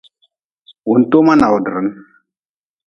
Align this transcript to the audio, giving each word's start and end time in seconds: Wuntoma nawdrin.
Wuntoma 0.87 1.33
nawdrin. 1.35 1.87